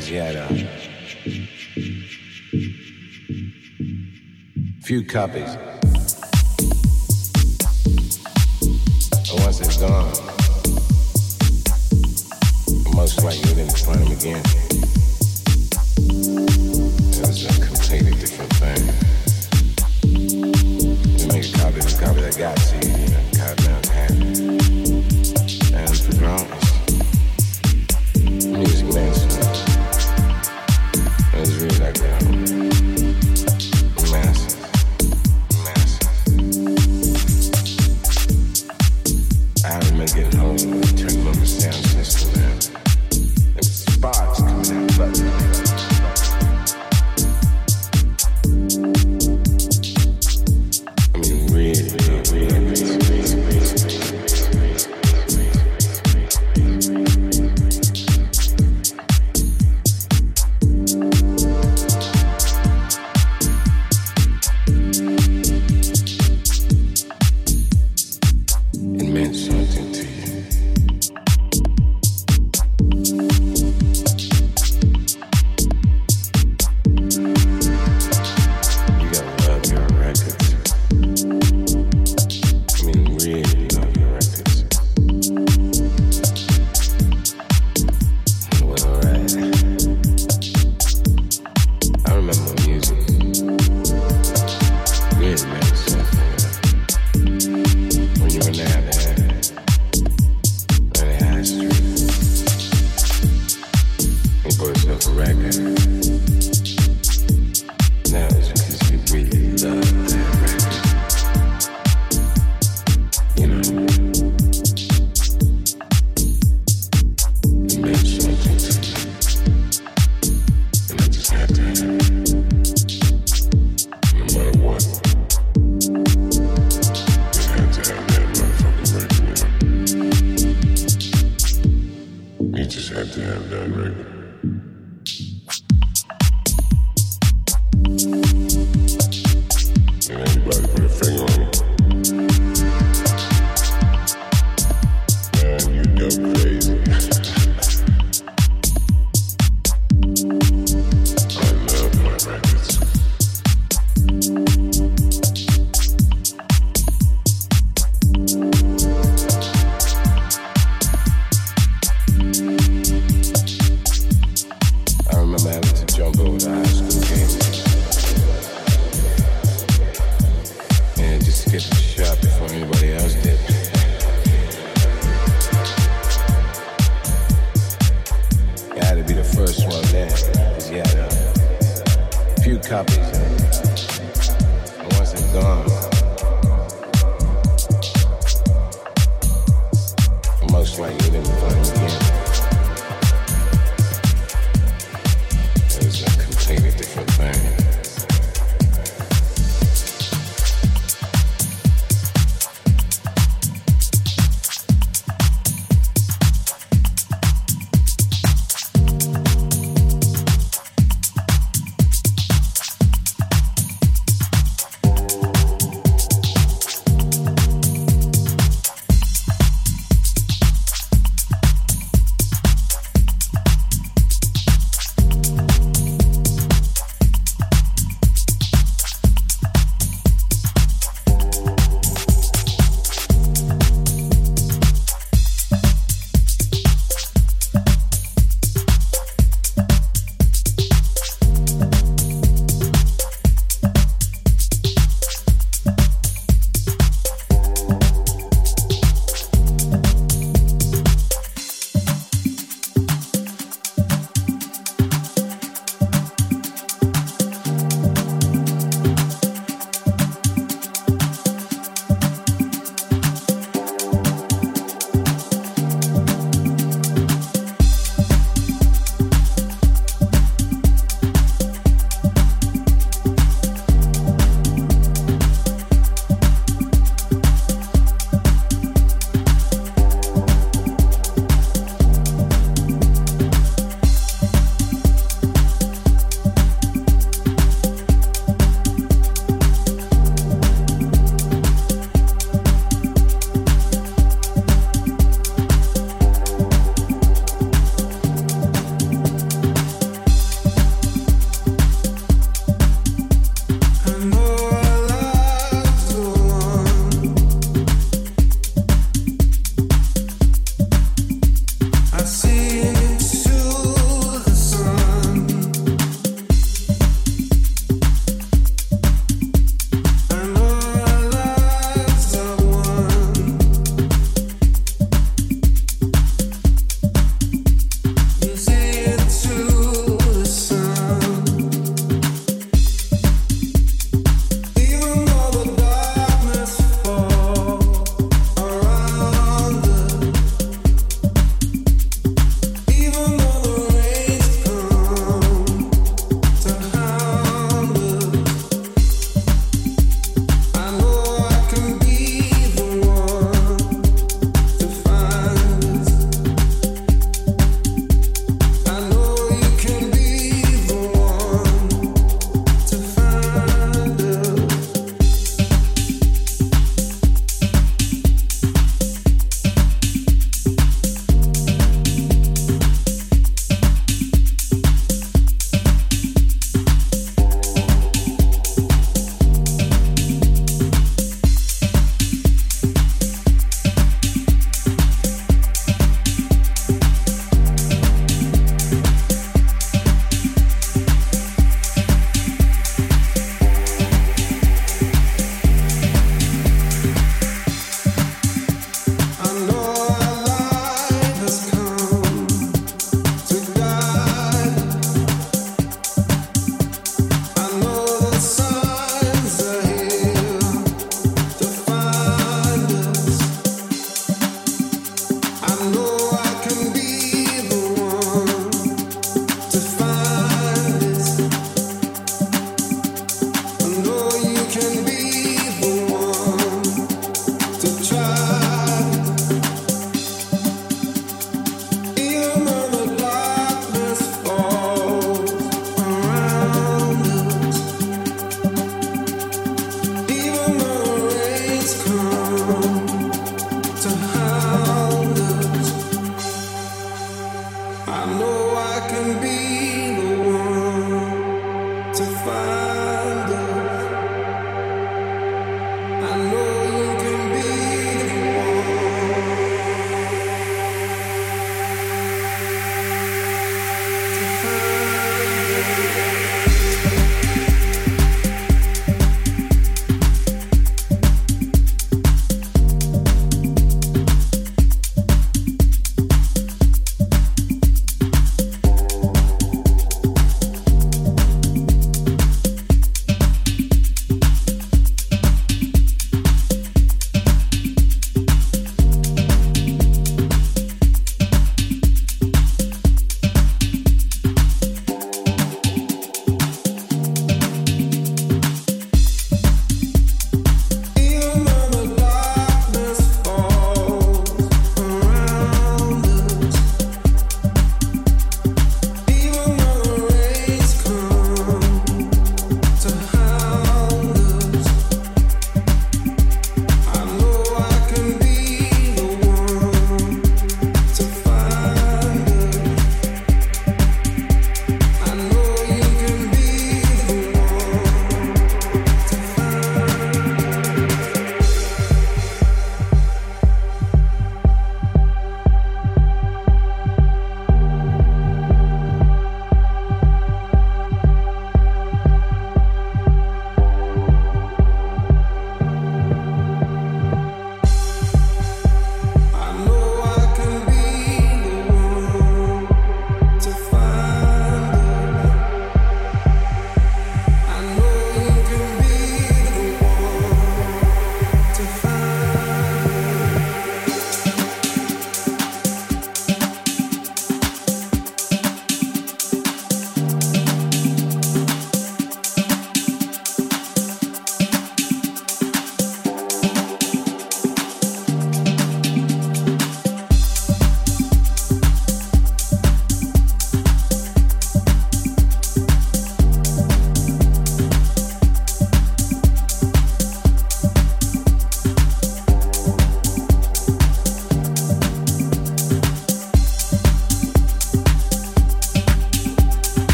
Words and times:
Ziara. 0.00 0.46
Few 4.82 5.04
copies. 5.04 5.56
But 9.10 9.40
once 9.44 9.60
it's 9.60 9.76
gone, 9.76 10.12
most 12.94 13.22
likely 13.22 13.54
didn't 13.54 13.78
find 13.78 14.00
them 14.00 14.12
again. 14.12 14.42
It 17.12 17.26
was 17.26 17.44
a 17.46 17.52
completely 17.64 18.14
different 18.18 18.52
thing. 18.54 18.82
You 21.18 21.26
make 21.28 21.46
a 21.46 21.58
copy 21.58 21.78
of 21.78 21.84
the 21.86 21.96
copy 22.04 22.20
that 22.20 22.36
got 22.38 22.56
to 22.56 22.74
you. 22.86 22.89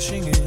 Crashing 0.00 0.26
in 0.28 0.39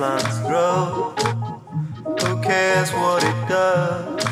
plants 0.00 0.38
grow. 0.48 1.12
Who 2.22 2.40
cares 2.40 2.90
what 2.90 3.22
it 3.22 3.48
does? 3.50 4.22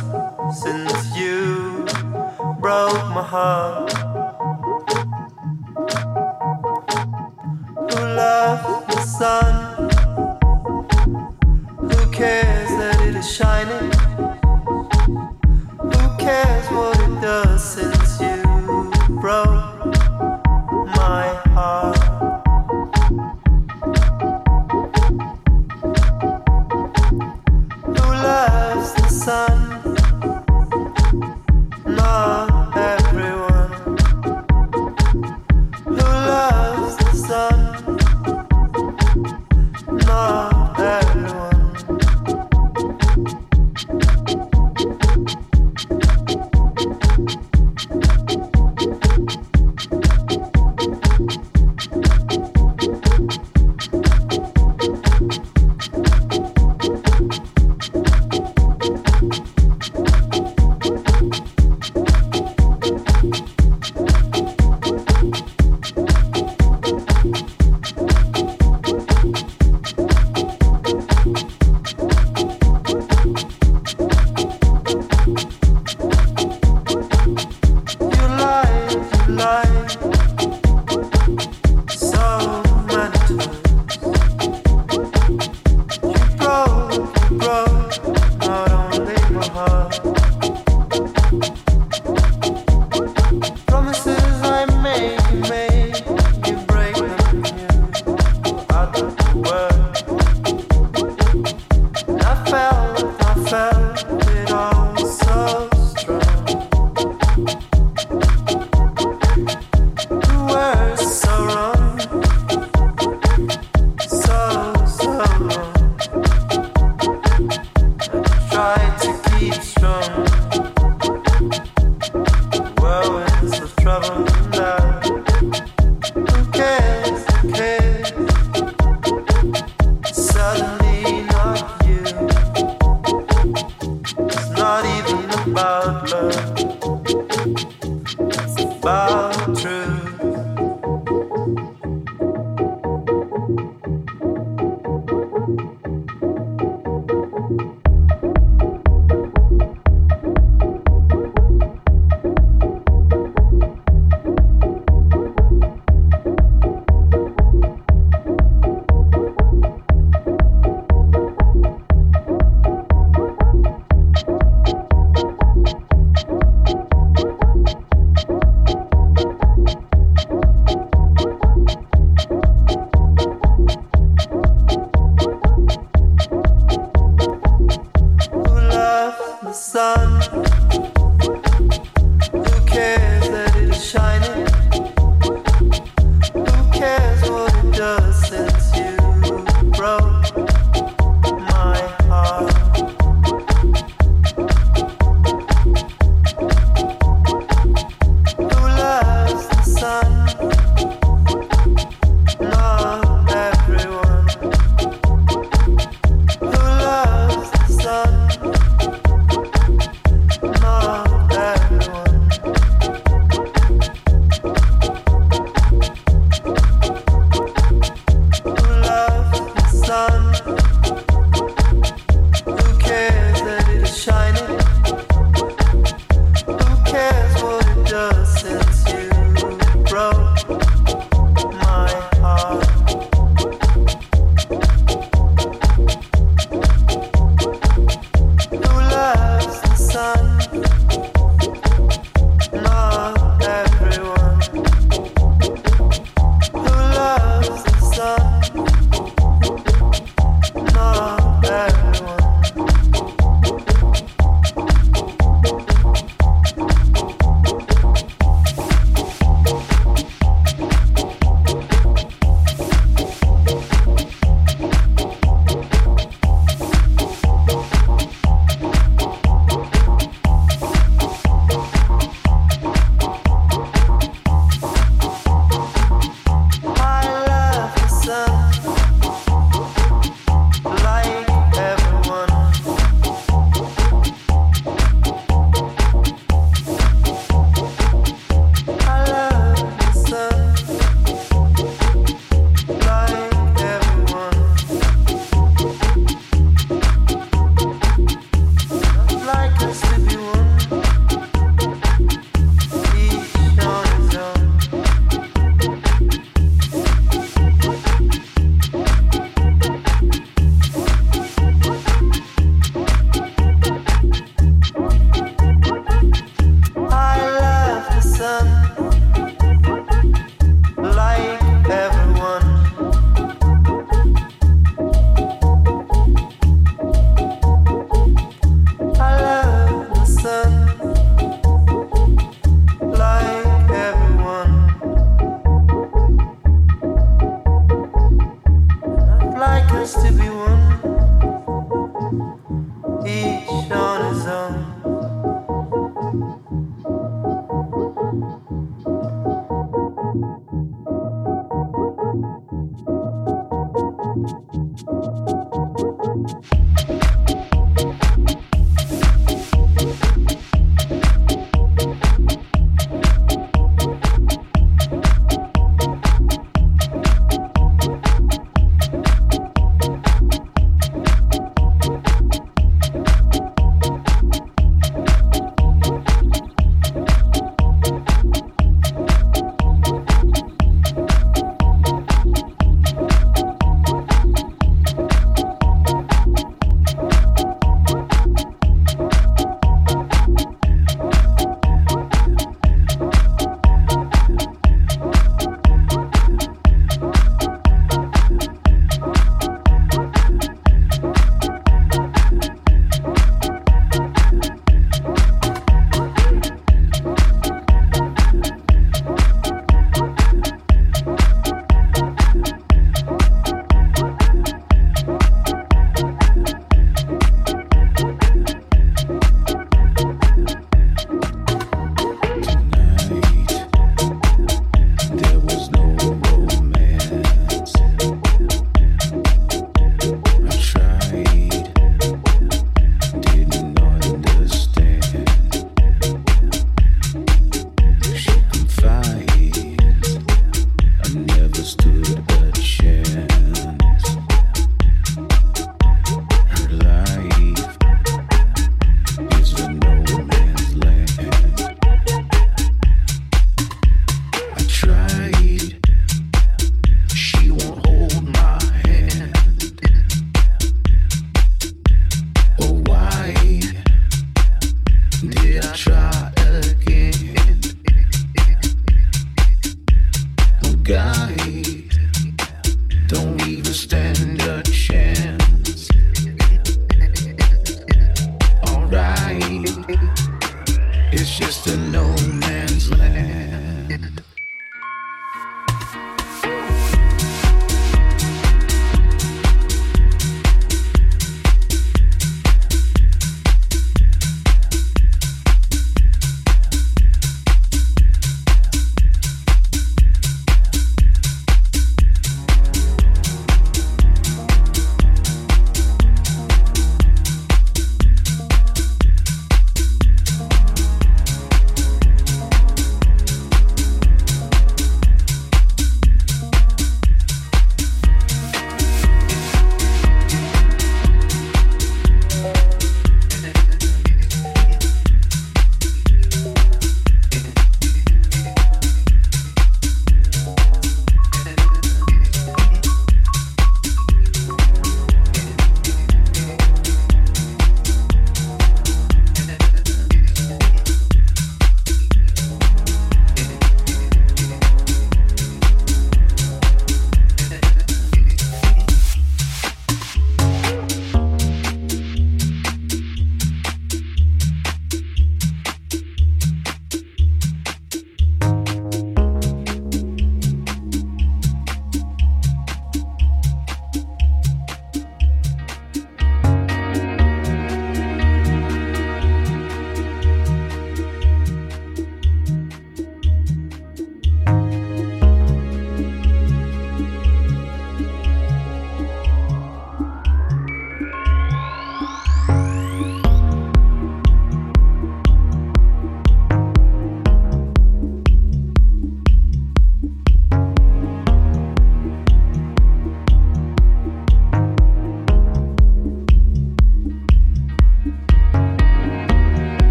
Since 0.62 1.14
you 1.14 1.84
broke 2.58 3.04
my 3.12 3.22
heart. 3.22 3.87